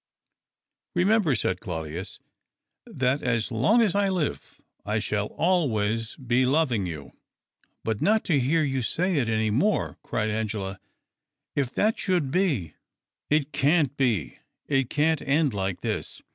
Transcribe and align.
"Kemember," 0.97 1.37
said 1.39 1.59
Claudius," 1.59 2.19
that 2.87 3.21
as 3.21 3.51
long 3.51 3.83
as 3.83 3.93
I 3.93 4.09
live 4.09 4.59
I 4.83 4.97
shall 4.97 5.27
always 5.27 6.15
be 6.15 6.43
loving 6.47 6.87
you."" 6.87 7.11
But 7.85 8.01
not 8.01 8.23
to 8.23 8.39
hear 8.39 8.63
you 8.63 8.81
say 8.81 9.17
it 9.17 9.29
any 9.29 9.51
more!" 9.51 9.97
cried 10.03 10.31
Angela." 10.31 10.79
If 11.55 11.71
that 11.75 11.99
should 11.99 12.31
be!"" 12.31 12.73
It 13.29 13.51
can't 13.51 13.95
be. 13.95 14.39
It 14.65 14.89
can't 14.89 15.21
end 15.21 15.53
like 15.53 15.81
this." 15.81 16.23